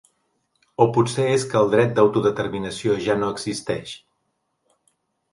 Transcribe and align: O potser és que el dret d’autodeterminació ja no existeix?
O 0.85 0.85
potser 0.93 1.25
és 1.33 1.43
que 1.51 1.59
el 1.59 1.67
dret 1.73 1.91
d’autodeterminació 1.99 2.95
ja 3.09 3.17
no 3.19 3.29
existeix? 3.35 3.93